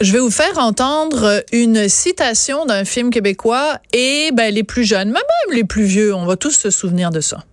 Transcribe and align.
Je 0.00 0.12
vais 0.12 0.18
vous 0.18 0.30
faire 0.30 0.56
entendre 0.56 1.44
une 1.52 1.86
citation 1.86 2.64
d'un 2.64 2.86
film 2.86 3.10
québécois 3.10 3.78
et 3.92 4.30
ben, 4.32 4.52
les 4.52 4.64
plus 4.64 4.84
jeunes, 4.84 5.10
même 5.10 5.22
les 5.52 5.64
plus 5.64 5.84
vieux, 5.84 6.14
on 6.14 6.24
va 6.24 6.36
tous 6.36 6.52
se 6.52 6.70
souvenir 6.70 7.10
de 7.10 7.20
ça. 7.20 7.44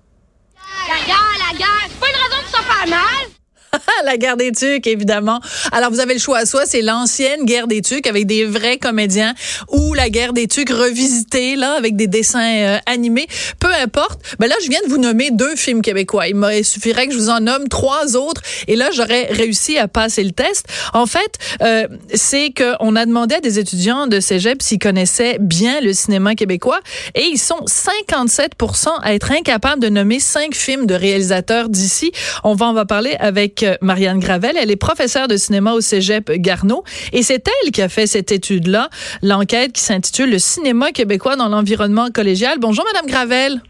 La 0.88 1.06
guerre, 1.06 1.18
la 1.52 1.58
guerre, 1.58 1.88
c'est 1.90 2.00
pas 2.00 2.08
une 2.08 2.16
raison 2.16 2.42
de 2.42 2.48
se 2.48 2.64
faire 2.64 2.88
mal. 2.88 3.37
la 4.06 4.18
guerre 4.18 4.38
des 4.38 4.52
tucs, 4.52 4.88
évidemment. 4.88 5.40
Alors, 5.72 5.92
vous 5.92 6.00
avez 6.00 6.14
le 6.14 6.20
choix. 6.20 6.46
Soit 6.46 6.66
c'est 6.66 6.82
l'ancienne 6.82 7.46
guerre 7.46 7.68
des 7.68 7.82
tucs 7.82 8.08
avec 8.08 8.26
des 8.26 8.46
vrais 8.46 8.78
comédiens 8.78 9.34
ou 9.70 9.94
la 9.94 10.10
guerre 10.10 10.34
des 10.34 10.48
tucs 10.48 10.70
revisitée, 10.70 11.56
là, 11.56 11.74
avec 11.74 11.96
des 11.96 12.08
dessins 12.08 12.40
euh, 12.40 12.78
animés. 12.86 13.28
Peu 13.60 13.74
importe. 13.82 14.20
Ben 14.40 14.48
là, 14.48 14.56
je 14.64 14.70
viens 14.70 14.82
de 14.86 14.90
vous 14.90 14.98
nommer 14.98 15.32
deux 15.32 15.56
films 15.56 15.82
québécois. 15.82 16.28
Il 16.28 16.36
me 16.36 16.64
suffirait 16.64 17.08
que 17.08 17.14
je 17.14 17.18
vous 17.18 17.30
en 17.30 17.40
nomme 17.40 17.68
trois 17.68 18.16
autres 18.16 18.42
et 18.68 18.76
là, 18.76 18.90
j'aurais 18.92 19.28
réussi 19.32 19.78
à 19.78 19.88
passer 19.88 20.24
le 20.24 20.32
test. 20.32 20.68
En 20.94 21.06
fait, 21.06 21.38
euh, 21.62 21.88
c'est 22.14 22.54
qu'on 22.54 22.96
a 22.96 23.06
demandé 23.06 23.36
à 23.36 23.40
des 23.40 23.60
étudiants 23.60 24.08
de 24.08 24.20
cégep 24.20 24.62
s'ils 24.62 24.80
connaissaient 24.80 25.38
bien 25.40 25.82
le 25.82 25.94
cinéma 25.94 26.36
québécois 26.36 26.80
et 27.16 27.24
ils 27.24 27.38
sont 27.38 27.66
57% 27.66 28.90
à 29.02 29.14
être 29.14 29.32
incapables 29.32 29.82
de 29.82 29.90
nommer 29.90 30.20
cinq 30.20 30.56
films 30.56 30.86
de 30.86 30.94
réalisateurs 30.94 31.70
d'ici. 31.70 32.12
On 32.44 32.56
va 32.56 32.68
en 32.68 32.74
va 32.74 32.86
parler 32.86 33.16
avec 33.20 33.57
Marianne 33.82 34.20
Gravel. 34.20 34.56
Elle 34.58 34.72
est 34.72 34.76
professeure 34.76 35.28
de 35.28 35.38
cinéma 35.38 35.74
au 35.74 35.82
Cégep 35.82 36.32
Garneau 36.32 36.84
et 37.14 37.24
c'est 37.24 37.48
elle 37.48 37.72
qui 37.72 37.82
a 37.82 37.90
fait 37.90 38.08
cette 38.08 38.32
étude-là, 38.32 38.90
l'enquête 39.22 39.74
qui 39.74 39.82
s'intitule 39.82 40.32
Le 40.32 40.40
cinéma 40.40 40.92
québécois 40.92 41.36
dans 41.36 41.50
l'environnement 41.50 42.10
collégial. 42.12 42.58
Bonjour, 42.60 42.86
Madame 42.94 43.08
Gravel. 43.10 43.62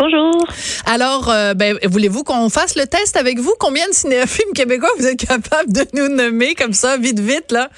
Bonjour. 0.00 0.46
Alors, 0.86 1.28
euh, 1.28 1.52
ben, 1.52 1.76
voulez-vous 1.84 2.24
qu'on 2.24 2.48
fasse 2.48 2.74
le 2.74 2.86
test 2.86 3.18
avec 3.18 3.38
vous? 3.38 3.52
Combien 3.60 3.86
de 3.86 3.92
cinéfilms 3.92 4.54
québécois 4.54 4.88
vous 4.98 5.06
êtes 5.06 5.26
capable 5.26 5.70
de 5.70 5.82
nous 5.92 6.08
nommer 6.08 6.54
comme 6.54 6.72
ça, 6.72 6.96
vite, 6.96 7.20
vite, 7.20 7.52
là? 7.52 7.68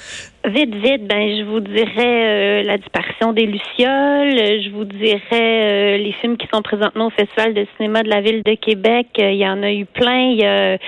Vite, 0.45 0.75
vite, 0.75 1.07
ben 1.07 1.37
je 1.37 1.45
vous 1.45 1.61
dirais 1.61 1.93
euh, 1.97 2.63
la 2.65 2.77
disparition 2.77 3.33
des 3.33 3.47
lucioles, 3.47 4.63
je 4.65 4.71
vous 4.71 4.85
dirais 4.85 5.21
euh, 5.33 5.97
les 5.99 6.13
films 6.21 6.37
qui 6.37 6.49
sont 6.53 6.63
présentement 6.63 7.07
au 7.07 7.11
Festival 7.11 7.55
de 7.55 7.65
cinéma 7.77 8.03
de 8.03 8.09
la 8.09 8.21
ville 8.21 8.43
de 8.43 8.55
Québec. 8.55 9.07
Il 9.19 9.37
y 9.37 9.47
en 9.47 9.63
a 9.63 9.71
eu 9.71 9.85
plein. 9.85 10.31
Il, 10.31 10.39
y 10.39 10.45
a, 10.45 10.79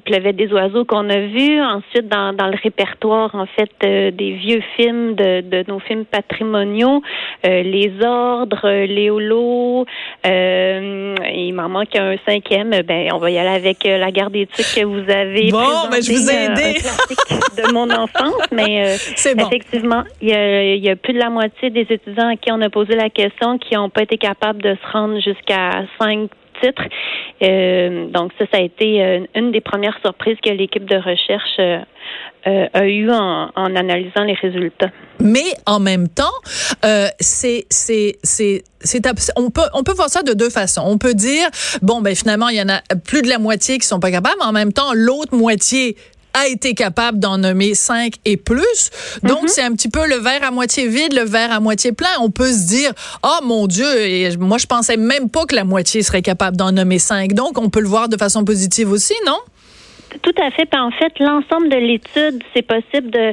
il 0.00 0.12
pleuvait 0.12 0.32
des 0.32 0.52
oiseaux 0.52 0.84
qu'on 0.84 1.08
a 1.10 1.20
vus. 1.20 1.60
Ensuite, 1.60 2.08
dans, 2.08 2.32
dans 2.32 2.46
le 2.46 2.56
répertoire 2.62 3.34
en 3.34 3.46
fait 3.46 3.70
des 3.80 4.32
vieux 4.32 4.62
films 4.76 5.14
de, 5.14 5.40
de 5.40 5.64
nos 5.68 5.78
films 5.80 6.04
patrimoniaux, 6.04 7.02
les 7.44 7.92
ordres, 8.02 8.68
les 8.86 9.10
holos. 9.10 9.86
il 10.24 11.52
m'en 11.54 11.68
manque 11.68 11.96
un 11.96 12.16
cinquième. 12.26 12.70
Ben 12.82 13.10
on 13.12 13.18
va 13.18 13.30
y 13.30 13.38
aller 13.38 13.48
avec 13.48 13.84
la 13.84 14.10
garde 14.10 14.32
des 14.32 14.46
que 14.46 14.84
vous 14.84 15.10
avez. 15.10 15.50
Bon, 15.50 15.88
ben 15.90 16.02
je 16.02 16.12
vous 16.12 16.30
ai 16.30 16.44
aidé. 16.44 16.78
de 17.56 17.72
mon 17.72 17.90
enfant 17.90 18.30
mais 18.52 18.84
euh, 18.84 18.96
effectivement, 19.38 20.04
il 20.20 20.28
y, 20.28 20.90
a, 20.90 20.96
plus 20.96 21.12
de 21.12 21.18
la 21.18 21.30
moitié 21.30 21.70
des 21.70 21.86
étudiants 21.88 22.28
à 22.28 22.36
qui 22.36 22.50
on 22.52 22.60
a 22.60 22.70
posé 22.70 22.94
la 22.94 23.10
question 23.10 23.58
qui 23.58 23.74
n'ont 23.74 23.90
pas 23.90 24.02
été 24.02 24.16
capables 24.16 24.62
de 24.62 24.74
se 24.74 24.92
rendre 24.92 25.20
jusqu'à 25.20 25.84
cinq 25.98 26.30
titres. 26.62 26.84
Euh, 27.42 28.06
donc 28.08 28.32
ça, 28.38 28.44
ça 28.52 28.58
a 28.58 28.60
été 28.60 29.02
euh, 29.02 29.20
une 29.34 29.50
des 29.50 29.60
premières 29.60 29.98
surprises 30.04 30.36
que 30.44 30.50
l'équipe 30.50 30.84
de 30.84 30.96
recherche 30.96 31.86
a 32.44 32.86
eu 32.86 33.10
en, 33.10 33.50
analysant 33.54 34.24
les 34.24 34.34
résultats. 34.34 34.90
Mais 35.20 35.52
en 35.66 35.78
même 35.78 36.08
temps, 36.08 36.24
c'est 37.18 37.66
c'est 37.68 38.16
c'est 38.22 38.64
c'est 38.80 39.06
on 39.36 39.50
peut 39.50 39.68
on 39.74 39.82
peut 39.82 39.92
voir 39.92 40.08
ça 40.08 40.22
de 40.22 40.32
deux 40.32 40.48
façons. 40.48 40.82
On 40.86 40.96
peut 40.96 41.14
dire 41.14 41.48
bon 41.82 42.00
ben 42.00 42.14
finalement 42.14 42.48
il 42.48 42.56
y 42.56 42.62
en 42.62 42.68
a 42.68 42.80
plus 43.04 43.22
de 43.22 43.28
la 43.28 43.38
moitié 43.38 43.78
qui 43.78 43.86
sont 43.86 44.00
pas 44.00 44.10
capables, 44.10 44.36
mais 44.38 44.46
en 44.46 44.52
même 44.52 44.72
temps 44.72 44.92
l'autre 44.94 45.36
moitié 45.36 45.96
a 46.34 46.46
été 46.46 46.74
capable 46.74 47.18
d'en 47.18 47.38
nommer 47.38 47.74
cinq 47.74 48.14
et 48.24 48.36
plus. 48.36 48.90
Donc, 49.22 49.42
mhm. 49.42 49.48
c'est 49.48 49.62
un 49.62 49.72
petit 49.72 49.88
peu 49.88 50.06
le 50.06 50.16
verre 50.16 50.44
à 50.44 50.50
moitié 50.50 50.88
vide, 50.88 51.12
le 51.12 51.24
verre 51.24 51.52
à 51.52 51.60
moitié 51.60 51.92
plein. 51.92 52.08
On 52.20 52.30
peut 52.30 52.52
se 52.52 52.66
dire, 52.66 52.92
oh 53.22 53.38
mon 53.44 53.66
Dieu, 53.66 54.00
et 54.00 54.36
moi, 54.36 54.58
je 54.58 54.66
pensais 54.66 54.96
même 54.96 55.28
pas 55.28 55.46
que 55.46 55.54
la 55.54 55.64
moitié 55.64 56.02
serait 56.02 56.22
capable 56.22 56.56
d'en 56.56 56.72
nommer 56.72 56.98
cinq. 56.98 57.34
Donc, 57.34 57.58
on 57.58 57.70
peut 57.70 57.80
le 57.80 57.88
voir 57.88 58.08
de 58.08 58.16
façon 58.16 58.44
positive 58.44 58.90
aussi, 58.90 59.14
non? 59.26 59.38
Tout 60.22 60.34
à 60.42 60.50
fait. 60.50 60.68
en 60.74 60.90
fait, 60.90 61.18
l'ensemble 61.18 61.68
de 61.68 61.76
l'étude, 61.76 62.42
c'est 62.54 62.66
possible 62.66 63.10
de. 63.10 63.32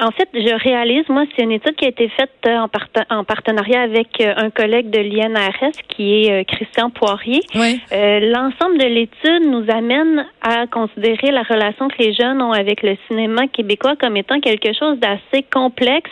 en 0.00 0.10
fait, 0.12 0.28
je 0.32 0.62
réalise, 0.62 1.08
moi, 1.08 1.24
c'est 1.34 1.42
une 1.42 1.52
étude 1.52 1.74
qui 1.76 1.84
a 1.84 1.88
été 1.88 2.08
faite 2.08 2.30
euh, 2.46 2.56
en, 2.56 3.18
en 3.18 3.24
partenariat 3.24 3.82
avec 3.82 4.20
euh, 4.20 4.34
un 4.36 4.50
collègue 4.50 4.90
de 4.90 5.00
l'INRS 5.00 5.72
qui 5.88 6.24
est 6.24 6.32
euh, 6.32 6.44
Christian 6.44 6.90
Poirier. 6.90 7.40
Oui. 7.54 7.80
l'ensemble 7.90 8.78
de 8.78 8.86
l'étude 8.86 9.50
nous 9.50 9.64
amène 9.68 10.26
à 10.42 10.66
considérer 10.66 11.30
la 11.30 11.42
relation 11.42 11.88
que 11.88 11.96
les 11.98 12.12
jeunes 12.14 12.40
ont 12.42 12.52
avec 12.52 12.82
le 12.82 12.96
cinéma 13.08 13.46
québécois 13.48 13.96
comme 13.96 14.16
étant 14.16 14.40
quelque 14.40 14.72
chose 14.72 14.98
d'assez 14.98 15.44
complexe 15.52 16.10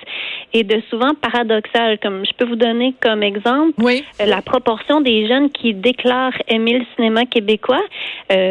et 0.52 0.64
de 0.64 0.82
souvent 0.90 1.14
paradoxal. 1.14 1.98
Comme 2.00 2.24
je 2.26 2.32
peux 2.36 2.44
vous 2.44 2.56
donner 2.56 2.94
comme 3.00 3.22
exemple 3.22 3.72
oui. 3.78 4.04
la 4.24 4.42
proportion 4.42 5.00
des 5.00 5.26
jeunes 5.28 5.50
qui 5.50 5.74
déclarent 5.74 6.36
aimer 6.48 6.78
le 6.78 6.84
cinéma 6.96 7.24
québécois. 7.26 7.82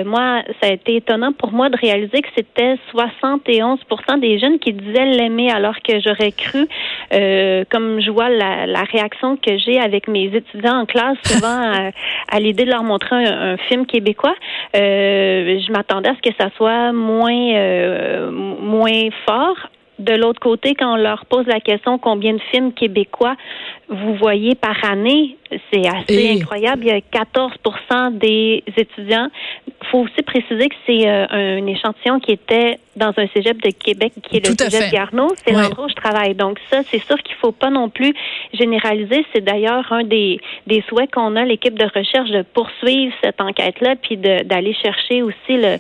moi, 0.05 0.43
ça 0.61 0.69
a 0.69 0.73
été 0.73 1.00
étonnant 1.01 1.33
pour 1.33 1.51
moi 1.51 1.69
de 1.69 1.77
réaliser 1.77 2.21
que 2.21 2.29
c'était 2.35 2.75
71% 2.93 4.19
des 4.19 4.39
jeunes 4.39 4.59
qui 4.59 4.73
disaient 4.73 5.05
l'aimer, 5.05 5.51
alors 5.51 5.75
que 5.81 5.99
j'aurais 5.99 6.31
cru, 6.31 6.67
euh, 7.13 7.63
comme 7.69 7.99
je 7.99 8.11
vois 8.11 8.29
la, 8.29 8.67
la 8.67 8.83
réaction 8.83 9.35
que 9.35 9.57
j'ai 9.57 9.79
avec 9.79 10.07
mes 10.07 10.25
étudiants 10.25 10.79
en 10.81 10.85
classe, 10.85 11.17
souvent 11.25 11.91
à, 12.29 12.39
l'idée 12.39 12.65
de 12.65 12.71
leur 12.71 12.83
montrer 12.83 13.25
un, 13.25 13.57
film 13.67 13.85
québécois, 13.85 14.35
euh, 14.75 15.59
je 15.59 15.71
m'attendais 15.71 16.09
à 16.09 16.15
ce 16.15 16.29
que 16.29 16.35
ça 16.39 16.49
soit 16.55 16.91
moins, 16.91 17.53
euh, 17.55 18.31
moins 18.31 19.09
fort. 19.25 19.57
De 19.99 20.13
l'autre 20.13 20.39
côté, 20.39 20.73
quand 20.73 20.93
on 20.93 20.97
leur 20.97 21.25
pose 21.25 21.45
la 21.45 21.59
question 21.59 21.99
combien 21.99 22.33
de 22.33 22.41
films 22.51 22.73
québécois 22.73 23.35
vous 23.89 24.15
voyez 24.15 24.55
par 24.55 24.89
année, 24.89 25.35
c'est 25.69 25.85
assez 25.85 26.31
incroyable. 26.31 26.85
Il 26.85 26.87
y 26.87 26.91
a 26.91 26.99
14% 26.99 28.17
des 28.17 28.63
étudiants 28.77 29.27
faut 29.91 29.99
aussi 29.99 30.21
préciser 30.23 30.69
que 30.69 30.75
c'est 30.85 31.07
euh, 31.07 31.25
un 31.29 31.67
échantillon 31.67 32.19
qui 32.19 32.31
était 32.31 32.79
dans 32.95 33.13
un 33.17 33.27
cégep 33.27 33.61
de 33.61 33.71
Québec, 33.71 34.13
qui 34.23 34.37
est 34.37 34.47
le 34.47 34.55
cégep 34.55 34.91
Garneau. 34.91 35.29
C'est 35.45 35.51
l'endroit 35.51 35.85
où 35.85 35.89
je 35.89 35.95
travaille. 35.95 36.35
Donc 36.35 36.59
ça, 36.69 36.81
c'est 36.89 37.03
sûr 37.03 37.17
qu'il 37.23 37.35
faut 37.35 37.51
pas 37.51 37.69
non 37.69 37.89
plus 37.89 38.13
généraliser. 38.53 39.25
C'est 39.33 39.43
d'ailleurs 39.43 39.91
un 39.91 40.03
des, 40.03 40.39
des 40.67 40.83
souhaits 40.87 41.11
qu'on 41.11 41.35
a, 41.35 41.45
l'équipe 41.45 41.77
de 41.77 41.85
recherche, 41.85 42.29
de 42.29 42.41
poursuivre 42.41 43.13
cette 43.23 43.41
enquête-là, 43.41 43.95
puis 44.01 44.17
d'aller 44.17 44.73
chercher 44.73 45.23
aussi 45.23 45.35
le, 45.49 45.77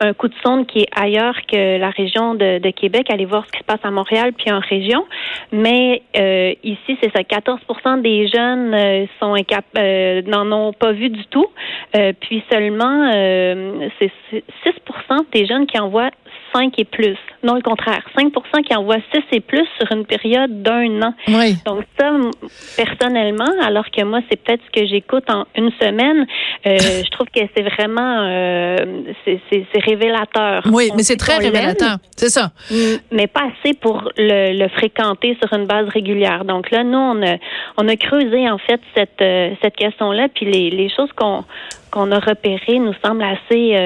un 0.00 0.12
coup 0.12 0.28
de 0.28 0.34
sonde 0.44 0.66
qui 0.66 0.80
est 0.80 0.88
ailleurs 0.94 1.36
que 1.46 1.78
la 1.78 1.90
région 1.90 2.34
de, 2.34 2.58
de 2.58 2.70
Québec, 2.70 3.10
aller 3.10 3.24
voir 3.24 3.44
ce 3.46 3.52
qui 3.52 3.58
se 3.58 3.64
passe 3.64 3.84
à 3.84 3.90
Montréal, 3.90 4.32
puis 4.32 4.50
en 4.50 4.60
région. 4.60 5.06
Mais 5.52 6.02
euh, 6.16 6.54
ici, 6.62 6.98
c'est 7.02 7.12
ça, 7.12 7.20
14% 7.20 8.02
des 8.02 8.28
jeunes 8.28 8.74
euh, 8.74 9.06
sont 9.20 9.34
euh, 9.78 10.22
n'en 10.22 10.50
ont 10.52 10.72
pas 10.72 10.92
vu 10.92 11.10
du 11.10 11.24
tout. 11.26 11.46
Euh, 11.96 12.12
puis 12.18 12.42
seulement, 12.50 13.10
euh, 13.12 13.88
c'est 13.98 14.10
6 14.30 14.40
des 15.32 15.46
jeunes 15.46 15.66
qui 15.66 15.78
envoient 15.78 16.10
5 16.54 16.78
et 16.78 16.84
plus. 16.84 17.16
Non, 17.42 17.54
le 17.54 17.62
contraire. 17.62 18.02
5% 18.16 18.62
qui 18.62 18.74
envoient 18.74 18.98
6 19.12 19.22
et 19.32 19.40
plus 19.40 19.66
sur 19.78 19.90
une 19.92 20.06
période 20.06 20.62
d'un 20.62 21.02
an. 21.02 21.14
Oui. 21.28 21.56
Donc 21.66 21.84
ça, 21.98 22.10
personnellement, 22.76 23.50
alors 23.62 23.90
que 23.90 24.02
moi, 24.04 24.20
c'est 24.30 24.42
peut-être 24.42 24.62
ce 24.66 24.80
que 24.80 24.86
j'écoute 24.86 25.24
en 25.28 25.46
une 25.56 25.70
semaine, 25.80 26.26
euh, 26.66 26.78
je 27.04 27.10
trouve 27.10 27.26
que 27.26 27.40
c'est 27.56 27.62
vraiment, 27.62 28.22
euh, 28.28 28.76
c'est 29.24 29.80
révélateur. 29.84 30.62
Oui, 30.72 30.90
mais 30.96 31.02
c'est 31.02 31.16
très 31.16 31.38
révélateur. 31.38 31.96
C'est 32.16 32.30
ça. 32.30 32.52
Mais 33.10 33.26
pas 33.26 33.48
assez 33.50 33.74
pour 33.74 34.10
le, 34.16 34.58
le, 34.58 34.68
fréquenter 34.68 35.36
sur 35.42 35.52
une 35.58 35.66
base 35.66 35.88
régulière. 35.88 36.44
Donc 36.44 36.70
là, 36.70 36.84
nous, 36.84 36.98
on 36.98 37.22
a, 37.22 37.36
on 37.76 37.88
a 37.88 37.96
creusé, 37.96 38.48
en 38.48 38.58
fait, 38.58 38.80
cette, 38.96 39.20
euh, 39.20 39.50
cette 39.62 39.76
question-là, 39.76 40.28
puis 40.34 40.46
les, 40.46 40.70
les 40.70 40.88
choses 40.88 41.10
qu'on 41.16 41.44
qu'on 41.90 42.10
a 42.10 42.18
repérées 42.18 42.80
nous 42.80 42.94
semblent 43.04 43.22
assez 43.22 43.76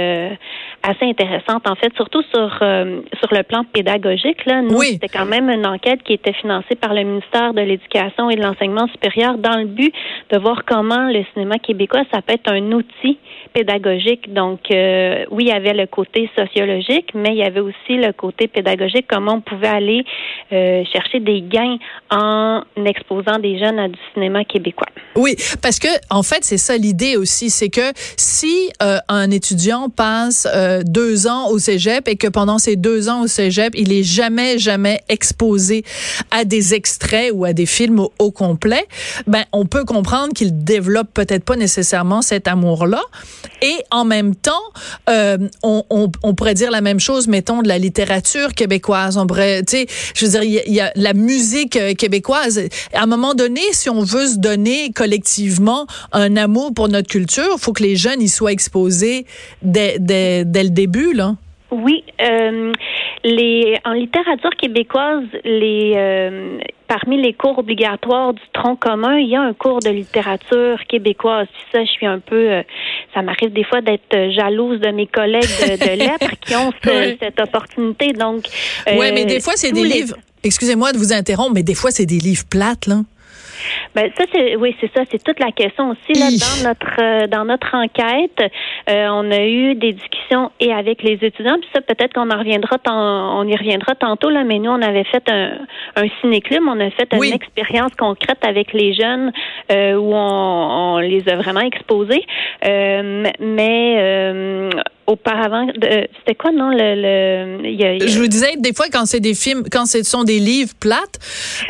assez 0.89 1.05
intéressante, 1.05 1.69
en 1.69 1.75
fait, 1.75 1.93
surtout 1.97 2.23
sur, 2.35 2.49
sur 2.59 3.29
le 3.33 3.43
plan 3.43 3.65
pédagogique. 3.73 4.45
Là. 4.47 4.63
Nous, 4.63 4.77
Oui. 4.79 4.91
c'était 4.93 5.09
quand 5.09 5.27
même 5.27 5.49
une 5.51 5.67
enquête 5.67 6.03
qui 6.03 6.13
était 6.15 6.33
financée 6.33 6.75
par 6.75 6.95
le 6.95 7.03
ministère 7.03 7.53
de 7.55 7.61
l'Éducation 7.61 8.31
et 8.31 8.37
de 8.37 8.43
l'Enseignement 8.43 8.87
supérieur 8.89 9.39
dans 9.39 9.57
le 9.57 9.67
but 9.67 9.93
de 10.31 10.39
voir 10.39 10.65
comment 10.67 11.09
le 11.09 11.25
cinéma 11.33 11.59
québécois, 11.59 12.03
ça 12.13 12.23
peut 12.23 12.35
être 12.35 12.51
un 12.53 12.73
outil 12.73 13.19
pédagogique. 13.53 14.33
Donc, 14.33 14.61
euh, 14.71 15.25
oui, 15.31 15.45
il 15.45 15.49
y 15.49 15.53
avait 15.53 15.75
le 15.75 15.87
côté 15.87 16.31
sociologique, 16.37 17.11
mais 17.15 17.31
il 17.31 17.37
y 17.39 17.43
avait 17.43 17.61
aussi 17.61 17.97
le 17.97 18.13
côté 18.13 18.47
pédagogique, 18.49 19.07
comment 19.09 19.35
on 19.35 19.41
pouvait 19.41 19.69
aller 19.69 20.05
euh, 20.53 20.83
chercher 20.93 21.21
des 21.21 21.41
gains 21.43 21.77
en 22.11 22.63
exposant 22.85 23.39
des 23.39 23.59
jeunes 23.59 23.79
à 23.79 23.89
du 23.89 23.99
cinéma 24.15 24.45
québécois. 24.45 24.87
Oui, 25.17 25.35
parce 25.63 25.79
que 25.79 25.89
en 26.11 26.23
fait, 26.23 26.45
c'est 26.45 26.59
ça 26.59 26.77
l'idée 26.77 27.17
aussi, 27.17 27.51
c'est 27.51 27.71
que 27.71 27.93
si 28.17 28.71
euh, 28.83 28.99
un 29.09 29.31
étudiant 29.31 29.89
passe 29.89 30.47
euh, 30.55 30.78
deux 30.85 31.27
ans 31.27 31.49
au 31.51 31.59
cégep 31.59 32.09
et 32.09 32.17
que 32.17 32.29
pendant 32.29 32.59
ces 32.59 32.77
deux 32.77 33.09
ans 33.09 33.23
au 33.23 33.27
cégep, 33.27 33.75
il 33.77 33.93
est 33.93 34.03
jamais 34.03 34.59
jamais 34.59 35.01
exposé 35.09 35.85
à 36.31 36.45
des 36.45 36.75
extraits 36.75 37.31
ou 37.35 37.45
à 37.45 37.53
des 37.53 37.67
films 37.67 38.01
au, 38.19 38.31
complet, 38.31 38.87
ben 39.27 39.45
on 39.53 39.65
peut 39.67 39.85
comprendre 39.85 40.33
qu'il 40.35 40.65
développe 40.65 41.09
peut-être 41.15 41.45
pas 41.45 41.57
nécessairement 41.57 42.23
cet 42.23 42.47
amour-là. 42.47 43.01
Et 43.63 43.77
en 43.91 44.05
même 44.05 44.35
temps, 44.35 44.53
euh, 45.09 45.39
on, 45.63 46.35
pourrait 46.35 46.55
dire 46.55 46.71
la 46.71 46.81
même 46.81 47.01
chose, 47.01 47.27
mettons, 47.27 47.63
de 47.63 47.69
la 47.69 47.79
littérature 47.79 48.55
québécoise. 48.55 49.17
On 49.17 49.27
pourrait, 49.27 49.63
tu 49.65 49.79
sais, 49.79 49.87
je 50.15 50.27
veux 50.27 50.31
dire, 50.33 50.43
il 50.43 50.75
y, 50.75 50.81
a- 50.81 50.93
la 50.95 51.15
musique 51.15 51.77
euh, 51.77 51.95
québécoise. 51.95 52.61
À 52.93 53.03
un 53.03 53.07
moment 53.07 53.35
donné, 53.35 53.61
si 53.73 53.91
on 53.91 54.03
veut 54.03 54.29
se 54.29 54.37
donner 54.37 54.93
collectivement 54.93 55.87
un 56.13 56.37
amour 56.37 56.73
pour 56.75 56.89
notre 56.89 57.09
culture, 57.09 57.49
il 57.57 57.61
faut 57.61 57.73
que 57.73 57.83
les 57.83 57.97
jeunes 57.97 58.23
y 58.23 58.29
soient 58.29 58.53
exposés 58.53 59.27
dès 59.63 59.99
le 60.65 60.71
début, 60.71 61.13
là? 61.15 61.35
Oui, 61.71 62.03
euh, 62.23 62.73
les 63.25 63.77
en 63.85 63.93
littérature 63.93 64.49
québécoise, 64.59 65.25
les 65.45 65.93
euh, 65.97 66.59
parmi 66.87 67.21
les 67.21 67.35
cours 67.35 67.59
obligatoires 67.59 68.33
du 68.33 68.41
tronc 68.55 68.77
commun, 68.77 69.19
il 69.19 69.29
y 69.29 69.37
a 69.37 69.43
un 69.43 69.53
cours 69.53 69.81
de 69.81 69.91
littérature 69.91 70.79
québécoise. 70.89 71.47
Puis 71.53 71.63
ça, 71.71 71.85
je 71.85 71.91
suis 71.91 72.07
un 72.07 72.21
peu, 72.21 72.51
euh, 72.53 72.63
ça 73.13 73.21
m'arrive 73.21 73.53
des 73.53 73.65
fois 73.65 73.83
d'être 73.83 74.31
jalouse 74.33 74.81
de 74.81 74.89
mes 74.89 75.07
collègues 75.07 75.43
de, 75.43 75.77
de 75.77 75.99
lettres 76.05 76.31
qui 76.41 76.57
ont 76.57 76.73
ce- 76.83 77.11
Oui. 77.11 77.19
cette 77.21 77.39
opportunité. 77.39 78.15
Donc, 78.15 78.45
ouais, 78.87 79.11
euh, 79.11 79.13
mais 79.15 79.27
des 79.27 79.41
fois, 79.41 79.53
c'est 79.57 79.73
des 79.73 79.83
les- 79.85 79.89
livres. 80.01 80.17
Excusez-moi 80.45 80.93
de 80.93 80.99
vous 80.99 81.13
interrompre, 81.13 81.53
mais 81.53 81.63
des 81.65 81.75
fois, 81.75 81.91
c'est 81.91 82.07
des 82.07 82.19
livres 82.19 82.45
plates, 82.49 82.87
là. 82.87 83.01
Ben 83.95 84.11
ça 84.17 84.25
c'est 84.33 84.57
oui 84.57 84.75
c'est 84.81 84.91
ça. 84.95 85.03
C'est 85.11 85.23
toute 85.23 85.41
la 85.41 85.53
question 85.53 85.91
aussi 85.91 86.19
là 86.19 86.27
dans 86.31 86.69
notre 86.69 87.01
euh, 87.03 87.27
dans 87.27 87.45
notre 87.45 87.75
enquête. 87.75 88.41
Euh, 88.91 89.09
on 89.11 89.31
a 89.31 89.45
eu 89.45 89.75
des 89.75 89.93
discussions 89.93 90.51
et 90.61 90.73
avec 90.73 91.03
les 91.03 91.19
étudiants. 91.23 91.59
Puis 91.61 91.69
ça 91.75 91.81
peut-être 91.81 92.13
qu'on 92.15 92.31
en 92.31 92.39
reviendra 92.39 92.79
tant- 92.79 93.39
on 93.41 93.45
y 93.47 93.57
reviendra 93.57 93.95
tantôt 93.95 94.31
là 94.31 94.45
mais 94.45 94.59
nous 94.59 94.71
on 94.71 94.83
avait 94.83 95.05
fait 95.05 95.29
un 95.31 95.59
un 95.97 96.07
ciné-club. 96.21 96.63
On 96.69 96.79
a 96.81 96.91
fait 96.91 97.09
Oui. 97.15 97.29
une 97.29 97.35
expérience 97.35 97.93
concrète 97.99 98.45
avec 98.47 98.73
les 98.73 98.95
jeunes 98.95 99.33
euh, 99.73 99.95
où 99.95 100.13
on, 100.15 100.95
on 100.95 100.99
les 100.99 101.29
a 101.29 101.37
vraiment 101.37 101.61
exposés. 101.61 102.25
Euh, 102.65 103.25
mais 103.41 103.95
euh, 103.99 104.71
auparavant 105.09 105.67
c'était 106.19 106.35
quoi 106.37 106.53
non 106.53 106.69
le, 106.69 107.59
le 107.63 107.71
y 107.71 107.85
a- 107.85 107.95
y 107.95 108.03
a- 108.03 108.07
Je 108.07 108.19
vous 108.19 108.29
disais, 108.29 108.57
des 108.59 108.73
fois, 108.75 108.87
quand 108.93 109.07
c'est 109.07 109.21
des 109.21 109.35
films, 109.35 109.65
quand 109.73 109.87
ce 109.87 110.03
sont 110.05 110.23
des 110.23 110.39
livres 110.39 110.73
plates, 110.79 111.19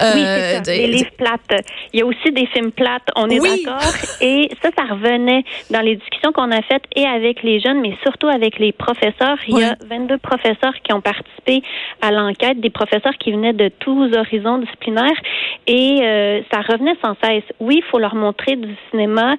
euh, 0.02 0.12
Oui, 0.14 0.22
ça. 0.56 0.60
des- 0.60 0.86
livres 0.88 1.10
plates. 1.16 1.62
Il 1.92 2.00
y 2.00 2.02
a 2.02 2.06
aussi 2.06 2.30
des 2.32 2.46
films 2.46 2.72
plates, 2.72 3.08
on 3.16 3.28
est 3.30 3.40
Oui. 3.40 3.64
d'accord. 3.64 3.80
Et 4.20 4.50
ça, 4.62 4.70
ça 4.76 4.84
revenait 4.92 5.44
dans 5.70 5.80
les 5.80 5.96
discussions 5.96 6.32
qu'on 6.32 6.50
a 6.50 6.60
faites 6.62 6.82
et 6.96 7.04
avec 7.06 7.42
les 7.42 7.60
jeunes, 7.60 7.80
mais 7.80 7.94
surtout 8.02 8.28
avec 8.28 8.58
les 8.58 8.72
professeurs. 8.72 9.38
Il 9.46 9.58
y 9.58 9.62
a 9.64 9.76
22 9.88 10.18
professeurs 10.18 10.74
qui 10.82 10.92
ont 10.92 11.00
participé 11.00 11.62
à 12.02 12.10
l'enquête, 12.10 12.60
des 12.60 12.70
professeurs 12.70 13.14
qui 13.20 13.30
venaient 13.32 13.52
de 13.52 13.68
tous 13.78 14.12
horizons 14.16 14.58
disciplinaires. 14.58 15.20
Et 15.66 16.00
euh, 16.02 16.40
ça 16.50 16.60
revenait 16.62 16.96
sans 17.04 17.14
cesse. 17.22 17.44
Oui, 17.60 17.76
il 17.78 17.84
faut 17.90 17.98
leur 17.98 18.14
montrer 18.16 18.56
du 18.56 18.74
cinéma. 18.90 19.36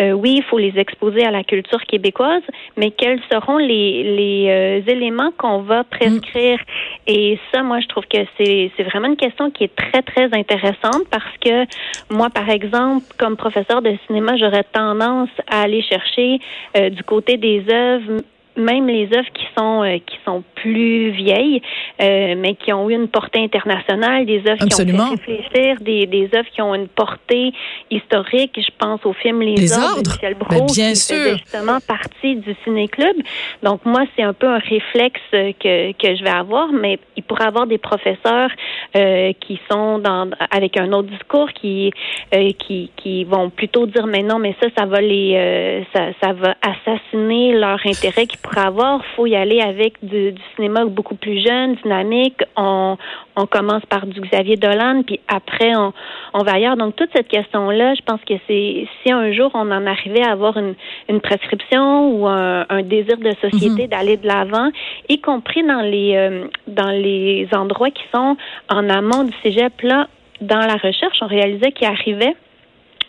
euh, 0.00 0.12
oui, 0.12 0.34
il 0.38 0.42
faut 0.44 0.58
les 0.58 0.72
exposer 0.78 1.24
à 1.24 1.30
la 1.30 1.44
culture 1.44 1.82
québécoise, 1.84 2.42
mais 2.76 2.90
quels 2.90 3.20
seront 3.30 3.58
les, 3.58 4.02
les 4.02 4.46
euh, 4.48 4.90
éléments 4.90 5.32
qu'on 5.36 5.62
va 5.62 5.84
prescrire? 5.84 6.58
Et 7.06 7.38
ça, 7.52 7.62
moi, 7.62 7.80
je 7.80 7.86
trouve 7.88 8.04
que 8.06 8.18
c'est 8.36 8.70
c'est 8.76 8.82
vraiment 8.82 9.08
une 9.08 9.16
question 9.16 9.50
qui 9.50 9.64
est 9.64 9.74
très, 9.74 10.02
très 10.02 10.28
intéressante 10.32 11.04
parce 11.10 11.36
que 11.40 11.64
moi, 12.10 12.30
par 12.30 12.48
exemple, 12.50 13.04
comme 13.18 13.36
professeur 13.36 13.82
de 13.82 13.96
cinéma, 14.06 14.36
j'aurais 14.36 14.64
tendance 14.64 15.30
à 15.48 15.62
aller 15.62 15.82
chercher 15.82 16.38
euh, 16.76 16.90
du 16.90 17.02
côté 17.02 17.36
des 17.36 17.64
œuvres 17.70 18.22
même 18.56 18.86
les 18.86 19.08
œuvres 19.16 19.28
qui 19.32 19.46
sont 19.56 19.82
euh, 19.82 19.98
qui 20.06 20.16
sont 20.24 20.42
plus 20.54 21.10
vieilles, 21.10 21.60
euh, 22.02 22.34
mais 22.36 22.54
qui 22.54 22.72
ont 22.72 22.88
eu 22.90 22.94
une 22.94 23.08
portée 23.08 23.40
internationale, 23.42 24.26
des 24.26 24.42
œuvres 24.48 24.62
Absolument. 24.62 25.08
qui 25.08 25.12
ont 25.12 25.16
fait 25.16 25.36
réfléchir, 25.36 25.76
des, 25.80 26.06
des 26.06 26.28
œuvres 26.34 26.48
qui 26.52 26.62
ont 26.62 26.74
une 26.74 26.88
portée 26.88 27.52
historique. 27.90 28.52
Je 28.56 28.70
pense 28.78 29.04
au 29.04 29.12
film 29.12 29.40
Les, 29.40 29.54
Les 29.54 29.72
Ordres, 29.72 29.84
de 29.84 30.08
Ordres? 30.08 30.10
Michel 30.14 30.34
Ben, 30.34 30.46
Brault, 30.46 30.66
bien 30.74 30.90
qui 30.90 30.96
sûr. 30.96 31.16
faisait 31.16 31.38
justement 31.38 31.78
partie 31.86 32.36
du 32.36 32.54
ciné-club. 32.64 33.16
Donc 33.62 33.84
moi, 33.84 34.04
c'est 34.16 34.22
un 34.22 34.32
peu 34.32 34.48
un 34.48 34.58
réflexe 34.58 35.20
euh, 35.34 35.52
que, 35.58 35.92
que 35.92 36.16
je 36.16 36.22
vais 36.22 36.30
avoir, 36.30 36.72
mais 36.72 36.98
il 37.16 37.22
pourrait 37.22 37.44
y 37.44 37.48
avoir 37.48 37.66
des 37.66 37.78
professeurs 37.78 38.50
euh, 38.96 39.32
qui 39.40 39.60
sont 39.70 39.98
dans 39.98 40.30
avec 40.50 40.76
un 40.78 40.92
autre 40.92 41.08
discours 41.08 41.50
qui 41.52 41.92
euh, 42.34 42.50
qui 42.58 42.90
qui 42.96 43.24
vont 43.24 43.50
plutôt 43.50 43.86
dire 43.86 44.06
mais 44.06 44.22
non, 44.22 44.38
mais 44.38 44.54
ça, 44.60 44.68
ça 44.76 44.86
va 44.86 45.00
les 45.00 45.34
euh, 45.36 45.82
ça, 45.94 46.06
ça 46.22 46.32
va 46.32 46.54
assassiner 46.62 47.52
leur 47.52 47.78
intérêt 47.84 48.26
pourraient 48.46 48.66
avoir. 48.66 49.04
Faut 49.16 49.26
y 49.26 49.36
aller 49.36 49.60
avec 49.60 49.94
du, 50.02 50.32
du 50.32 50.42
cinéma 50.54 50.84
beaucoup 50.84 51.14
plus 51.14 51.44
jeune, 51.44 51.74
dynamique. 51.76 52.42
On 52.56 52.96
on 53.36 53.46
commence 53.46 53.84
par 53.86 54.06
du 54.06 54.20
Xavier 54.20 54.56
Dolan, 54.56 55.02
puis 55.06 55.20
après 55.28 55.76
on, 55.76 55.92
on 56.32 56.42
va 56.42 56.54
ailleurs. 56.54 56.76
Donc 56.76 56.96
toute 56.96 57.10
cette 57.14 57.28
question-là, 57.28 57.94
je 57.94 58.02
pense 58.02 58.20
que 58.22 58.34
c'est 58.46 58.88
si 59.02 59.12
un 59.12 59.30
jour 59.32 59.50
on 59.54 59.70
en 59.70 59.86
arrivait 59.86 60.24
à 60.24 60.32
avoir 60.32 60.56
une, 60.56 60.74
une 61.08 61.20
prescription 61.20 62.12
ou 62.12 62.26
un, 62.26 62.64
un 62.68 62.82
désir 62.82 63.18
de 63.18 63.32
société 63.42 63.88
d'aller 63.88 64.16
de 64.16 64.26
l'avant, 64.26 64.70
y 65.08 65.20
compris 65.20 65.62
dans 65.62 65.82
les 65.82 66.16
euh, 66.16 66.46
dans 66.66 66.90
les 66.90 67.48
endroits 67.52 67.90
qui 67.90 68.04
sont 68.14 68.36
en 68.70 68.88
amont 68.88 69.24
du 69.24 69.34
cégep 69.42 69.82
là, 69.82 70.08
dans 70.40 70.60
la 70.60 70.76
recherche, 70.76 71.18
on 71.20 71.26
réalisait 71.26 71.72
qu'il 71.72 71.86
arrivait 71.86 72.36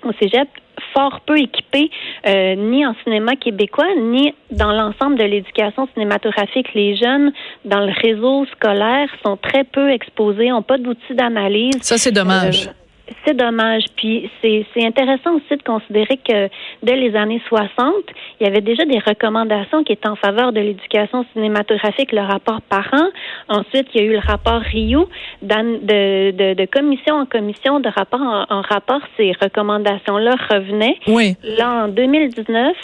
au 0.04 0.12
cégep 0.20 0.48
fort 0.94 1.22
peu 1.26 1.38
équipés, 1.38 1.90
euh, 2.26 2.56
ni 2.56 2.86
en 2.86 2.96
cinéma 3.04 3.36
québécois, 3.36 3.88
ni 4.00 4.34
dans 4.52 4.72
l'ensemble 4.72 5.18
de 5.18 5.24
l'éducation 5.24 5.88
cinématographique. 5.94 6.74
Les 6.74 6.96
jeunes, 6.96 7.32
dans 7.66 7.82
le 7.82 7.92
réseau 8.02 8.46
scolaire, 8.56 9.10
sont 9.24 9.38
très 9.38 9.64
peu 9.64 9.92
exposés, 9.92 10.50
n'ont 10.50 10.62
pas 10.62 10.78
d'outils 10.78 11.16
d'analyse. 11.16 11.82
ça, 11.82 11.98
c'est 11.98 12.12
dommage. 12.12 12.68
Euh, 12.68 12.87
c'est 13.26 13.36
dommage. 13.36 13.84
Puis 13.96 14.30
c'est 14.42 14.66
c'est 14.74 14.86
intéressant 14.86 15.36
aussi 15.36 15.56
de 15.58 15.64
considérer 15.64 16.18
que 16.18 16.50
dès 16.84 16.96
les 16.96 17.16
années 17.16 17.42
60, 17.48 17.94
il 18.40 18.46
y 18.46 18.50
avait 18.50 18.62
déjà 18.62 18.86
des 18.86 19.00
recommandations 19.00 19.84
qui 19.84 19.94
étaient 19.94 20.08
en 20.08 20.16
faveur 20.16 20.52
de 20.52 20.60
l'éducation 20.60 21.26
cinématographique, 21.34 22.12
le 22.12 22.22
rapport 22.22 22.62
parent. 22.62 23.08
Ensuite, 23.50 23.88
il 23.94 24.02
y 24.02 24.04
a 24.04 24.08
eu 24.08 24.14
le 24.14 24.20
rapport 24.20 24.62
Rio, 24.62 25.08
de, 25.42 26.32
de, 26.32 26.54
de 26.54 26.66
commission 26.66 27.16
en 27.16 27.26
commission, 27.26 27.80
de 27.80 27.90
rapport 27.90 28.22
en, 28.22 28.46
en 28.50 28.62
rapport, 28.62 29.02
ces 29.18 29.32
recommandations-là 29.42 30.36
revenaient. 30.50 30.98
oui. 31.08 31.36
Là, 31.44 31.86
en 31.86 31.88
2019, 31.88 32.76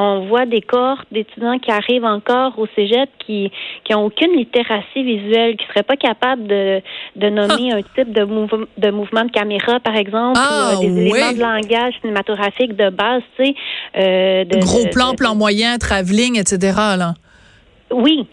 on 0.00 0.26
voit 0.28 0.46
des 0.46 0.60
corps 0.60 1.02
d'étudiants 1.10 1.58
qui 1.58 1.70
arrivent 1.72 2.04
encore 2.04 2.58
au 2.58 2.66
cégep 2.76 3.10
qui 3.18 3.50
qui 3.84 3.94
ont 3.94 4.04
aucune 4.06 4.32
littératie 4.32 5.02
visuelle, 5.02 5.56
qui 5.56 5.66
seraient 5.66 5.82
pas 5.82 5.96
capables 5.96 6.46
de, 6.46 6.80
de 7.16 7.28
nommer 7.28 7.72
un 7.72 7.82
type 7.82 8.12
de, 8.12 8.24
mouve- 8.24 8.66
de 8.76 8.90
mouvement 8.90 9.24
de 9.24 9.30
caméra, 9.32 9.80
par 9.80 9.96
exemple, 9.96 10.38
Ah, 10.40 10.74
ou 10.78 10.84
euh, 10.84 10.86
des 10.86 11.10
ouais. 11.10 11.18
éléments 11.18 11.32
de 11.32 11.40
langage 11.40 11.94
cinématographique 12.00 12.76
de 12.76 12.90
base, 12.90 13.22
tu 13.36 13.44
sais. 13.46 13.54
euh, 13.96 14.44
de- 14.44 14.58
Gros 14.60 14.86
plan, 14.92 15.14
plan 15.14 15.34
moyen, 15.34 15.78
travelling, 15.78 16.38
etc. 16.38 16.76
Là. 16.96 17.14
Oui, 17.90 18.26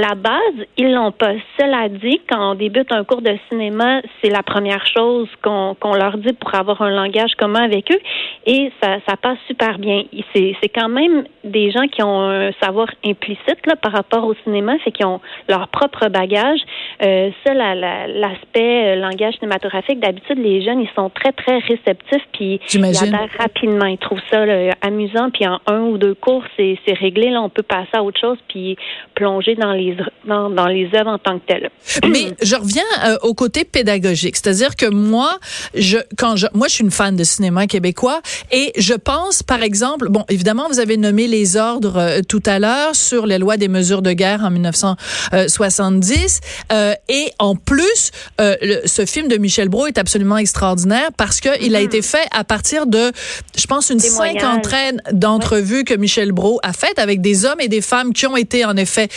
la 0.00 0.14
base, 0.14 0.66
ils 0.76 0.92
l'ont 0.92 1.12
pas. 1.12 1.32
Cela 1.58 1.88
dit, 1.88 2.20
quand 2.28 2.52
on 2.52 2.54
débute 2.54 2.90
un 2.92 3.04
cours 3.04 3.22
de 3.22 3.36
cinéma, 3.48 4.00
c'est 4.22 4.30
la 4.30 4.42
première 4.42 4.84
chose 4.86 5.28
qu'on 5.42 5.74
qu'on 5.78 5.94
leur 5.94 6.18
dit 6.18 6.32
pour 6.32 6.54
avoir 6.54 6.82
un 6.82 6.90
langage 6.90 7.34
commun 7.36 7.62
avec 7.62 7.90
eux, 7.92 8.00
et 8.46 8.72
ça, 8.82 8.96
ça 9.08 9.16
passe 9.16 9.38
super 9.46 9.78
bien. 9.78 10.02
C'est 10.34 10.56
c'est 10.60 10.68
quand 10.68 10.88
même 10.88 11.24
des 11.44 11.70
gens 11.70 11.86
qui 11.88 12.02
ont 12.02 12.20
un 12.22 12.50
savoir 12.60 12.88
implicite 13.04 13.66
là 13.66 13.76
par 13.76 13.92
rapport 13.92 14.24
au 14.24 14.34
cinéma, 14.44 14.78
fait 14.80 14.90
qu'ils 14.92 15.06
ont 15.06 15.20
leur 15.48 15.68
propre 15.68 16.08
bagage. 16.08 16.60
Euh, 17.04 17.30
ça, 17.46 17.54
la- 17.54 17.74
la- 17.74 18.06
l'aspect 18.08 18.94
euh, 18.94 18.96
langage 18.96 19.34
cinématographique, 19.34 20.00
d'habitude, 20.00 20.38
les 20.38 20.62
jeunes, 20.62 20.80
ils 20.80 20.90
sont 20.96 21.10
très 21.10 21.32
très 21.32 21.58
réceptifs, 21.58 22.26
puis 22.32 22.60
ils 22.78 22.80
adhèrent 23.14 23.38
rapidement. 23.38 23.86
Ils 23.86 23.98
trouvent 23.98 24.20
ça 24.30 24.44
là, 24.44 24.74
amusant, 24.82 25.30
puis 25.30 25.46
en 25.46 25.60
un 25.66 25.80
ou 25.82 25.98
deux 25.98 26.14
cours, 26.14 26.42
c'est 26.56 26.78
c'est 26.86 26.94
réglé. 26.94 27.30
Là, 27.30 27.42
on 27.42 27.48
peut 27.48 27.62
passer 27.62 27.90
à 27.94 28.02
autre 28.02 28.20
chose, 28.20 28.38
puis 28.48 28.76
plonger 29.14 29.54
dans 29.54 29.67
dans 29.68 29.74
les 29.74 29.96
dans, 30.24 30.50
dans 30.50 30.66
les 30.66 30.88
œuvres 30.94 31.10
en 31.10 31.18
tant 31.18 31.38
que 31.38 31.46
telles. 31.46 31.70
Mais 32.08 32.34
je 32.42 32.56
reviens 32.56 32.82
euh, 33.04 33.16
au 33.22 33.34
côté 33.34 33.64
pédagogique, 33.64 34.36
c'est-à-dire 34.36 34.76
que 34.76 34.86
moi, 34.86 35.38
je 35.74 35.98
quand 36.16 36.36
je 36.36 36.46
moi 36.54 36.68
je 36.68 36.74
suis 36.74 36.84
une 36.84 36.90
fan 36.90 37.16
de 37.16 37.24
cinéma 37.24 37.66
québécois 37.66 38.20
et 38.50 38.72
je 38.78 38.94
pense 38.94 39.42
par 39.42 39.62
exemple, 39.62 40.08
bon 40.08 40.24
évidemment 40.28 40.68
vous 40.68 40.80
avez 40.80 40.96
nommé 40.96 41.26
les 41.26 41.56
ordres 41.56 41.98
euh, 41.98 42.20
tout 42.26 42.42
à 42.46 42.58
l'heure 42.58 42.94
sur 42.94 43.26
les 43.26 43.38
lois 43.38 43.56
des 43.56 43.68
mesures 43.68 44.02
de 44.02 44.12
guerre 44.12 44.42
en 44.44 44.50
1970 44.50 46.40
euh, 46.72 46.94
et 47.08 47.30
en 47.38 47.54
plus 47.56 48.10
le, 48.38 48.86
ce 48.86 49.04
film 49.04 49.28
de 49.28 49.36
Michel 49.36 49.68
Brault 49.68 49.86
est 49.86 49.98
absolument 49.98 50.36
extraordinaire 50.36 51.08
parce 51.16 51.40
que 51.40 51.48
il 51.62 51.74
a 51.74 51.80
mm-hmm. 51.80 51.84
été 51.84 52.02
fait 52.02 52.26
à 52.30 52.44
partir 52.44 52.86
de 52.86 53.12
je 53.56 53.66
pense 53.66 53.90
une 53.90 54.00
cinquantaine 54.00 55.02
d'entrevues 55.12 55.84
que 55.84 55.94
Michel 55.94 56.32
Brault 56.32 56.60
a 56.62 56.72
faites 56.72 56.98
avec 56.98 57.20
des 57.20 57.44
hommes 57.44 57.60
et 57.60 57.68
des 57.68 57.80
femmes 57.80 58.12
qui 58.12 58.26
ont 58.26 58.36
été 58.36 58.64
en 58.64 58.76
effet 58.76 59.08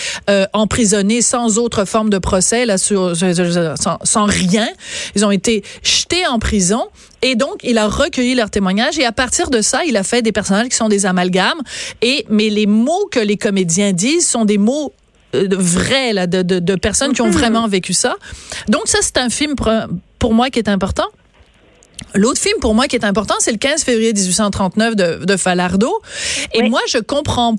emprisonnés 0.53 1.21
sans 1.21 1.57
autre 1.57 1.85
forme 1.85 2.09
de 2.09 2.17
procès 2.17 2.65
là 2.65 2.77
sur 2.77 3.15
sans, 3.15 3.97
sans 4.03 4.25
rien. 4.25 4.67
Ils 5.15 5.25
ont 5.25 5.31
été 5.31 5.63
jetés 5.83 6.25
en 6.27 6.39
prison. 6.39 6.83
Et 7.23 7.35
donc, 7.35 7.57
il 7.63 7.77
a 7.77 7.87
recueilli 7.87 8.33
leurs 8.33 8.49
témoignages 8.49 8.97
et 8.97 9.05
à 9.05 9.11
partir 9.11 9.49
de 9.49 9.61
ça, 9.61 9.85
il 9.85 9.95
a 9.95 10.03
fait 10.03 10.21
des 10.21 10.31
personnages 10.31 10.69
qui 10.69 10.75
sont 10.75 10.89
des 10.89 11.05
amalgames. 11.05 11.61
Et 12.01 12.25
mais 12.29 12.49
les 12.49 12.65
mots 12.65 13.07
que 13.11 13.19
les 13.19 13.37
comédiens 13.37 13.93
disent 13.93 14.27
sont 14.27 14.45
des 14.45 14.57
mots 14.57 14.91
euh, 15.35 15.47
vrais 15.51 16.13
là, 16.13 16.27
de, 16.27 16.41
de, 16.41 16.59
de, 16.59 16.75
personnes 16.75 17.13
qui 17.13 17.21
ont 17.21 17.27
mhm. 17.27 17.33
vraiment 17.33 17.67
vécu 17.67 17.93
ça. 17.93 18.15
Donc 18.67 18.87
ça, 18.87 18.99
c'est 19.01 19.17
un 19.17 19.29
film 19.29 19.55
pour, 20.19 20.33
moi 20.33 20.49
qui 20.49 20.59
est 20.59 20.69
important. 20.69 21.05
L'autre 22.15 22.41
film 22.41 22.57
pour 22.59 22.73
moi 22.73 22.87
qui 22.87 22.95
est 22.95 23.05
important, 23.05 23.35
c'est 23.39 23.51
le 23.51 23.57
15 23.57 23.83
février 23.83 24.11
1839 24.13 24.95
de, 24.95 25.25
de 25.25 25.37
Falardeau. 25.37 26.01
Et 26.53 26.67
moi, 26.67 26.81
je 26.87 26.97
comprends 26.97 27.55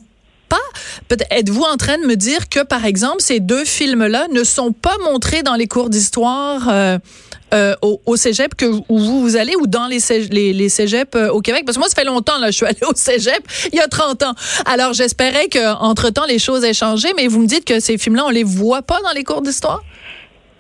pas. 0.53 1.17
Êtes-vous 1.31 1.63
en 1.63 1.77
train 1.77 1.99
de 1.99 2.07
me 2.07 2.15
dire 2.15 2.49
que, 2.49 2.63
par 2.63 2.85
exemple, 2.85 3.21
ces 3.21 3.41
deux 3.41 3.65
films-là 3.65 4.29
ne 4.29 4.45
sont 4.45 4.73
pas 4.73 4.97
montrés 5.05 5.43
dans 5.43 5.55
les 5.55 5.67
cours 5.67 5.89
d'histoire 5.89 6.69
euh, 6.69 6.99
euh, 7.55 7.75
au, 7.83 8.17
cégep 8.17 8.55
que, 8.55 8.67
où 8.67 8.99
vous, 8.99 9.21
vous 9.23 9.37
allez 9.37 9.57
ou 9.57 9.67
dans 9.67 9.87
les, 9.87 10.01
cégeps 10.01 11.17
euh, 11.17 11.31
au 11.31 11.41
Québec? 11.41 11.63
Parce 11.65 11.77
que 11.77 11.81
moi, 11.81 11.89
ça 11.89 11.95
fait 11.95 12.05
longtemps, 12.05 12.39
là, 12.39 12.51
je 12.51 12.57
suis 12.57 12.67
allée 12.73 12.85
au 12.87 12.95
cégep 12.95 13.43
il 13.73 13.79
y 13.79 13.81
a 13.81 13.89
30 13.89 14.23
ans. 14.25 14.35
Alors, 14.67 14.93
j'espérais 14.93 15.49
qu'entre-temps, 15.49 16.27
les 16.27 16.39
choses 16.39 16.65
aient 16.65 16.75
changé, 16.75 17.09
mais 17.17 17.29
vous 17.29 17.41
me 17.41 17.47
dites 17.47 17.65
que 17.65 17.81
ces 17.81 17.97
films-là, 17.97 18.27
on 18.27 18.31
les 18.31 18.45
voit 18.45 18.83
pas 18.83 19.01
dans 19.03 19.13
les 19.13 19.25
cours 19.25 19.43
d'histoire? 19.43 19.83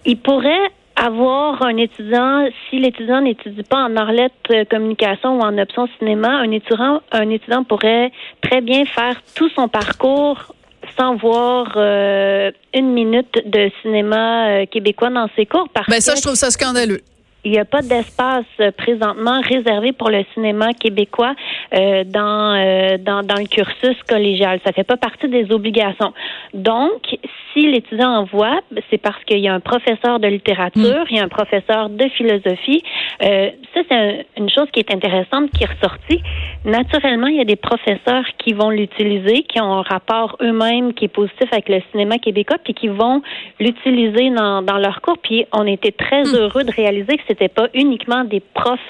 Ils 0.05 0.19
pourraient 0.19 0.71
avoir 0.97 1.63
un 1.63 1.77
étudiant, 1.77 2.47
si 2.69 2.79
l'étudiant 2.79 3.21
n'étudie 3.21 3.63
pas 3.63 3.85
en 3.85 3.97
Arlette 3.97 4.33
euh, 4.51 4.65
communication 4.65 5.39
ou 5.39 5.41
en 5.41 5.57
option 5.59 5.89
cinéma, 5.99 6.29
un 6.29 6.51
étudiant, 6.51 7.01
un 7.13 7.31
étudiant 7.31 7.65
pourrait 7.65 8.13
très 8.41 8.61
bien 8.61 8.85
faire 8.85 9.17
tout 9.35 9.49
son 9.51 9.69
parcours 9.69 10.55
sans 10.97 11.17
voir 11.17 11.73
euh, 11.77 12.51
une 12.75 12.93
minute 12.93 13.35
de 13.47 13.71
cinéma 13.81 14.49
euh, 14.49 14.67
québécois 14.67 15.11
dans 15.11 15.29
ses 15.37 15.47
cours. 15.47 15.69
Parce 15.73 15.89
ben 15.89 16.01
ça, 16.01 16.15
je 16.15 16.23
trouve 16.23 16.35
ça 16.35 16.51
scandaleux. 16.51 17.01
Il 17.45 17.51
n'y 17.51 17.59
a 17.59 17.65
pas 17.65 17.83
d'espace 17.83 18.45
présentement 18.77 19.41
réservé 19.41 19.93
pour 19.93 20.11
le 20.11 20.25
cinéma 20.33 20.75
québécois 20.75 21.35
dans, 21.73 22.97
dans, 23.01 23.27
dans 23.27 23.35
le 23.35 23.49
cursus 23.49 23.97
collégial. 24.09 24.61
Ça 24.65 24.71
fait 24.71 24.85
pas 24.85 24.97
partie 24.97 25.27
des 25.27 25.51
obligations. 25.51 26.13
Donc, 26.55 27.03
si 27.53 27.67
l'étudiant 27.67 28.11
en 28.11 28.25
voit, 28.25 28.61
c'est 28.91 28.99
parce 28.99 29.23
qu'il 29.25 29.39
y 29.39 29.49
a 29.49 29.55
un 29.55 29.61
professeur 29.61 30.21
de 30.21 30.29
littérature, 30.29 31.05
il 31.11 31.17
y 31.17 31.21
a 31.21 31.25
un 31.25 31.29
professeur 31.29 31.89
de 31.89 32.09
philosophie. 32.09 32.83
Euh, 33.23 33.51
ça, 33.75 33.81
c'est 33.89 34.27
une 34.37 34.51
chose 34.51 34.69
qui 34.73 34.81
est 34.81 34.93
intéressante, 34.93 35.51
qui 35.51 35.65
est 35.65 35.67
ressortie. 35.67 36.23
Naturellement, 36.65 37.27
il 37.27 37.37
y 37.37 37.41
a 37.41 37.45
des 37.45 37.57
professeurs 37.57 38.25
qui 38.39 38.53
vont 38.53 38.71
l'utiliser, 38.71 39.43
qui 39.43 39.61
ont 39.61 39.73
un 39.73 39.83
rapport 39.83 40.37
eux-mêmes 40.41 40.95
qui 40.95 41.07
est 41.07 41.15
positif 41.15 41.49
avec 41.53 41.69
le 41.69 41.81
cinéma 41.91 42.19
québécois, 42.19 42.59
puis 42.63 42.75
qui 42.75 42.89
vont 42.89 43.23
l'utiliser 43.61 44.31
dans, 44.31 44.63
dans 44.63 44.79
leur 44.79 45.01
cours. 45.01 45.19
Puis 45.19 45.47
on 45.53 45.67
était 45.67 45.93
très 45.93 46.23
hmm. 46.23 46.37
heureux 46.37 46.65
de 46.65 46.73
réaliser 46.73 47.17
que 47.17 47.23
c'était 47.27 47.49
pas 47.49 47.69
uniquement 47.75 48.25
des 48.25 48.41
profs 48.41 48.81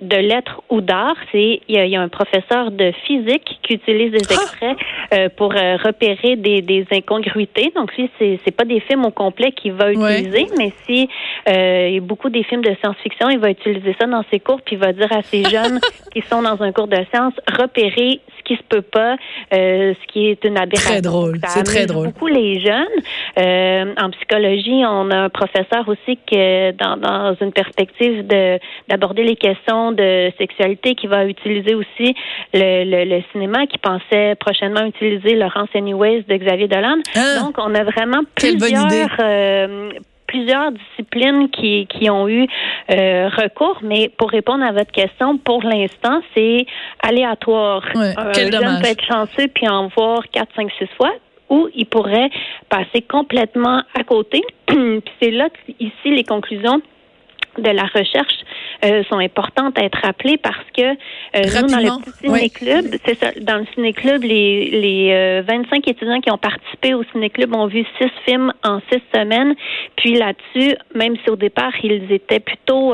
de 0.00 0.16
lettres 0.16 0.62
ou 0.70 0.80
d'art. 0.80 1.16
C'est 1.32 1.60
il 1.68 1.74
y, 1.74 1.96
a, 1.96 2.00
un 2.00 2.08
professeur 2.08 2.70
de 2.70 2.92
physique 3.06 3.58
qui 3.62 3.74
utilise 3.74 4.12
des 4.12 4.26
ah! 4.30 4.34
extraits 4.34 4.76
euh, 5.14 5.28
pour 5.36 5.54
euh, 5.54 5.76
repérer 5.76 6.36
des, 6.36 6.62
des 6.62 6.86
incongruités. 6.92 7.72
Donc 7.74 7.94
lui, 7.96 8.07
c'est 8.18 8.38
c'est 8.44 8.50
pas 8.50 8.64
des 8.64 8.80
films 8.80 9.04
au 9.04 9.10
complet 9.10 9.52
qu'il 9.52 9.72
va 9.72 9.92
utiliser, 9.92 10.46
mais 10.56 10.72
si 10.86 11.08
euh, 11.48 11.88
il 11.88 11.94
y 11.94 11.98
a 11.98 12.00
beaucoup 12.00 12.28
des 12.28 12.42
films 12.42 12.62
de 12.62 12.74
science-fiction, 12.80 13.30
il 13.30 13.38
va 13.38 13.50
utiliser 13.50 13.94
ça 14.00 14.06
dans 14.06 14.24
ses 14.30 14.40
cours, 14.40 14.60
puis 14.62 14.76
il 14.76 14.78
va 14.78 14.92
dire 14.92 15.12
à 15.12 15.22
ces 15.22 15.44
jeunes 15.50 15.80
qui 16.12 16.22
sont 16.22 16.42
dans 16.42 16.62
un 16.62 16.72
cours 16.72 16.88
de 16.88 16.98
science 17.12 17.34
repérer 17.58 18.20
ce 18.37 18.37
qui 18.48 18.56
se 18.56 18.62
peut 18.68 18.82
pas, 18.82 19.16
euh, 19.52 19.94
ce 20.00 20.12
qui 20.12 20.28
est 20.30 20.42
une 20.44 20.56
aberration. 20.56 20.90
Très 20.90 21.02
drôle, 21.02 21.38
c'est 21.48 21.62
très 21.62 21.86
drôle. 21.86 22.06
Beaucoup 22.08 22.26
les 22.26 22.60
jeunes. 22.60 22.98
Euh, 23.38 23.94
en 24.00 24.10
psychologie, 24.10 24.82
on 24.86 25.10
a 25.10 25.18
un 25.26 25.28
professeur 25.28 25.86
aussi 25.86 26.18
que 26.30 26.72
dans, 26.72 26.96
dans 26.96 27.36
une 27.40 27.52
perspective 27.52 28.26
de 28.26 28.58
d'aborder 28.88 29.22
les 29.22 29.36
questions 29.36 29.92
de 29.92 30.32
sexualité, 30.38 30.94
qui 30.94 31.06
va 31.06 31.26
utiliser 31.26 31.74
aussi 31.74 32.14
le, 32.54 32.84
le, 32.92 33.04
le 33.16 33.22
cinéma, 33.32 33.66
qui 33.66 33.78
pensait 33.78 34.34
prochainement 34.36 34.84
utiliser 34.86 35.34
Laurence 35.36 35.68
Anyways 35.74 36.24
de 36.28 36.36
Xavier 36.36 36.68
Dolan. 36.68 36.96
Ah! 37.14 37.40
Donc, 37.40 37.56
on 37.58 37.74
a 37.74 37.84
vraiment 37.84 38.22
plusieurs, 38.34 39.16
euh, 39.20 39.90
plusieurs 40.28 40.70
disciplines 40.70 41.50
qui, 41.50 41.86
qui 41.86 42.08
ont 42.08 42.28
eu 42.28 42.46
euh, 42.90 43.28
recours, 43.28 43.78
mais 43.82 44.10
pour 44.16 44.30
répondre 44.30 44.62
à 44.62 44.70
votre 44.70 44.92
question, 44.92 45.38
pour 45.38 45.64
l'instant, 45.64 46.20
c'est 46.36 46.66
aléatoire. 47.02 47.82
Ouais, 47.96 48.14
Un 48.16 48.32
jeune 48.32 48.80
peut 48.80 48.88
être 48.88 49.04
chanceux 49.04 49.48
puis 49.52 49.68
en 49.68 49.88
voir 49.88 50.22
4, 50.30 50.48
5, 50.54 50.70
6 50.78 50.86
fois 50.96 51.12
ou 51.50 51.68
il 51.74 51.86
pourrait 51.86 52.30
passer 52.68 53.02
complètement 53.02 53.82
à 53.98 54.04
côté. 54.04 54.42
puis 54.66 55.02
c'est 55.20 55.30
là 55.30 55.48
que, 55.48 55.72
ici, 55.80 56.10
les 56.10 56.24
conclusions 56.24 56.80
de 57.58 57.70
la 57.70 57.84
recherche 57.84 58.38
euh, 58.84 59.02
sont 59.10 59.18
importantes 59.18 59.76
à 59.76 59.82
être 59.82 59.98
rappelées 60.04 60.36
parce 60.36 60.56
que 60.76 60.82
euh, 60.82 60.94
nous, 61.34 61.66
dans 61.66 61.98
le 61.98 62.12
ciné-club, 62.20 62.84
c'est 63.04 63.18
ça, 63.18 63.32
dans 63.40 63.56
le 63.56 63.66
ciné-club, 63.74 64.22
les, 64.22 64.70
les 64.70 65.42
25 65.42 65.78
euh, 65.78 65.90
étudiants 65.90 66.20
qui 66.20 66.30
ont 66.30 66.38
participé 66.38 66.94
au 66.94 67.02
ciné-club 67.10 67.56
ont 67.56 67.66
vu 67.66 67.84
six 68.00 68.10
films 68.24 68.52
en 68.62 68.78
six 68.92 69.02
semaines. 69.12 69.56
Puis 69.96 70.14
là-dessus, 70.14 70.76
même 70.94 71.16
si 71.24 71.30
au 71.30 71.34
départ, 71.34 71.72
ils 71.82 72.12
étaient 72.12 72.38
plutôt 72.38 72.92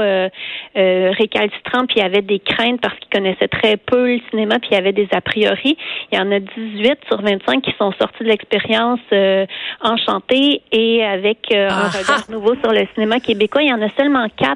récalcitrants, 0.75 1.85
puis 1.87 1.97
il 1.97 2.03
y 2.03 2.07
avait 2.07 2.23
des 2.23 2.39
craintes 2.39 2.81
parce 2.81 2.99
qu'ils 2.99 3.11
connaissaient 3.11 3.49
très 3.49 3.77
peu 3.77 4.15
le 4.15 4.21
cinéma, 4.31 4.59
puis 4.61 4.71
il 4.73 4.75
y 4.75 4.79
avait 4.79 4.93
des 4.93 5.09
a 5.13 5.21
priori, 5.21 5.77
il 6.11 6.19
y 6.19 6.21
en 6.21 6.33
a 6.33 6.41
18 6.41 6.99
sur 7.09 7.21
25 7.21 7.63
qui 7.63 7.75
sont 7.79 7.93
sortis 8.01 8.25
de 8.25 8.29
l'expérience 8.29 9.01
enchantés 9.83 10.63
et 10.73 11.05
avec 11.05 11.53
un 11.53 11.69
ah 11.71 11.89
regard 11.89 12.31
nouveau 12.31 12.55
sur 12.63 12.73
le 12.73 12.87
cinéma 12.95 13.21
québécois. 13.21 13.63
Il 13.63 13.69
y 13.69 13.73
en 13.73 13.83
a 13.83 13.91
seulement 13.99 14.27
quatre 14.37 14.54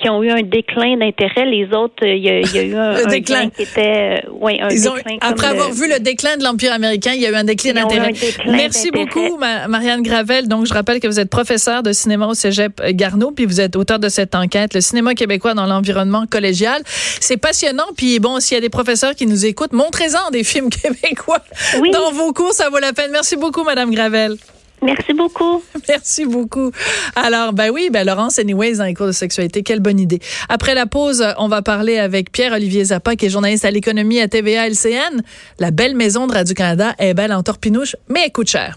qui 0.00 0.08
ont 0.08 0.22
eu 0.22 0.30
un 0.30 0.42
déclin 0.42 0.96
d'intérêt. 0.96 1.46
Les 1.46 1.66
autres, 1.74 2.04
il 2.04 2.18
y, 2.18 2.28
a, 2.28 2.62
eu 2.62 2.74
un, 2.74 3.06
déclin 3.06 3.50
qui 3.50 3.62
était, 3.62 4.22
euh, 4.24 4.30
oui, 4.32 4.60
un 4.60 4.68
déclin. 4.68 5.16
après 5.20 5.48
avoir 5.48 5.70
vu 5.70 5.88
le 5.88 6.00
déclin 6.00 6.36
de 6.36 6.44
l'Empire 6.44 6.72
américain, 6.72 7.12
il 7.14 7.20
y 7.20 7.26
a 7.26 7.30
eu 7.30 7.34
un 7.34 7.44
déclin 7.44 7.72
d'intérêt. 7.72 8.12
Merci 8.46 8.90
beaucoup, 8.90 9.38
Marianne 9.38 10.02
Gravel. 10.02 10.48
Donc, 10.48 10.66
je 10.66 10.74
rappelle 10.74 11.00
que 11.00 11.06
vous 11.06 11.20
êtes 11.20 11.30
professeure 11.30 11.82
de 11.82 11.92
cinéma 11.92 12.26
au 12.26 12.34
Cégep 12.34 12.80
Garneau, 12.90 13.30
puis 13.30 13.46
vous 13.46 13.60
êtes 13.60 13.76
auteur 13.76 13.98
de 13.98 14.08
cette 14.08 14.34
enquête, 14.34 14.74
le 14.74 14.80
cinéma 14.80 15.14
québécois 15.14 15.54
dans 15.54 15.66
l'environnement 15.66 16.24
collégial. 16.26 16.82
C'est 16.84 17.36
passionnant. 17.36 17.86
Puis 17.96 18.18
bon, 18.18 18.40
s'il 18.40 18.56
y 18.56 18.58
a 18.58 18.60
des 18.60 18.70
professeurs 18.70 19.14
qui 19.14 19.26
nous 19.26 19.46
écoutent, 19.46 19.72
montrez-en 19.72 20.30
des 20.30 20.44
films 20.44 20.70
québécois 20.82 21.42
dans 21.92 22.12
vos 22.12 22.32
cours, 22.32 22.52
ça 22.52 22.70
vaut 22.70 22.78
la 22.78 22.92
peine. 22.92 23.10
Merci 23.12 23.36
beaucoup, 23.36 23.64
Madame 23.64 23.90
Gravel. 23.92 24.36
Merci 24.82 25.14
beaucoup. 25.14 25.62
Merci 25.88 26.24
beaucoup. 26.26 26.72
Alors, 27.14 27.52
ben 27.52 27.70
oui, 27.70 27.88
ben 27.90 28.04
Laurence, 28.06 28.38
anyways, 28.38 28.76
dans 28.76 28.84
les 28.84 28.94
cours 28.94 29.06
de 29.06 29.12
sexualité, 29.12 29.62
quelle 29.62 29.80
bonne 29.80 30.00
idée. 30.00 30.20
Après 30.48 30.74
la 30.74 30.86
pause, 30.86 31.24
on 31.38 31.48
va 31.48 31.62
parler 31.62 31.98
avec 31.98 32.32
Pierre-Olivier 32.32 32.84
Zappa, 32.86 33.14
qui 33.16 33.26
est 33.26 33.30
journaliste 33.30 33.64
à 33.64 33.70
l'économie 33.70 34.20
à 34.20 34.28
TVA 34.28 34.68
LCN. 34.68 35.22
La 35.58 35.70
belle 35.70 35.94
maison 35.94 36.26
de 36.26 36.32
Radio-Canada 36.32 36.94
est 36.98 37.14
belle 37.14 37.32
en 37.32 37.42
torpinouche, 37.42 37.96
mais 38.08 38.22
elle 38.24 38.32
coûte 38.32 38.48
cher. 38.48 38.76